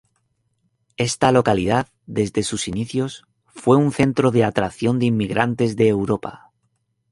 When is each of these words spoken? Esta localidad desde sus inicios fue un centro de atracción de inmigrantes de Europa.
Esta 0.97 1.31
localidad 1.31 1.89
desde 2.07 2.41
sus 2.41 2.67
inicios 2.67 3.23
fue 3.45 3.77
un 3.77 3.91
centro 3.91 4.31
de 4.31 4.43
atracción 4.43 4.97
de 4.97 5.05
inmigrantes 5.05 5.75
de 5.75 5.89
Europa. 5.89 6.51